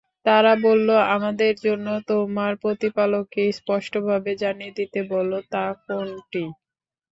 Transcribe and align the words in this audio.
তারা 0.25 0.53
বলল, 0.63 0.87
আমাদের 1.15 1.53
জন্য 1.65 1.87
তোমার 2.09 2.51
প্রতিপালককে 2.63 3.43
স্পষ্টভাবে 3.59 4.31
জানিয়ে 4.41 4.75
দিতে 4.79 4.99
বল, 5.11 5.31
তা 5.51 5.63
কোনটি? 5.85 6.43